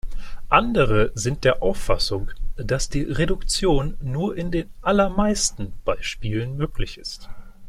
Andere 0.49 1.11
sind 1.13 1.43
der 1.43 1.61
Auffassung, 1.61 2.31
dass 2.57 2.89
die 2.89 3.03
Reduktion 3.03 3.99
nur 4.01 4.35
in 4.35 4.49
den 4.49 4.67
„allermeisten“ 4.81 5.73
Beispielen 5.85 6.57
möglich 6.57 6.97
ist. 6.97 7.29